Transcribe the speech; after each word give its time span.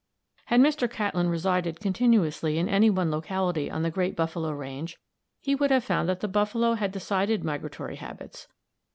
Had 0.45 0.61
Mr. 0.61 0.89
Catlin 0.89 1.29
resided 1.29 1.79
continuously 1.79 2.57
in 2.57 2.67
any 2.67 2.89
one 2.89 3.11
locality 3.11 3.69
on 3.69 3.83
the 3.83 3.91
great 3.91 4.15
buffalo 4.15 4.49
range, 4.49 4.97
he 5.41 5.53
would 5.53 5.69
have 5.69 5.83
found 5.83 6.09
that 6.09 6.21
the 6.21 6.27
buffalo 6.27 6.73
had 6.73 6.91
decided 6.91 7.43
migratory 7.43 7.97
habits. 7.97 8.47